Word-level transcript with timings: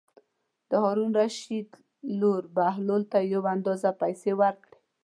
د 0.03 0.03
خلیفه 0.73 0.77
هارون 0.85 1.09
الرشید 1.13 1.69
لور 2.19 2.43
بهلول 2.55 3.03
ته 3.11 3.17
یو 3.33 3.43
اندازه 3.55 3.89
پېسې 4.01 4.31
ورکړې. 4.41 4.77